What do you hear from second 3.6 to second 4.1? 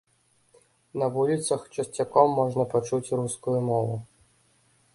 мову.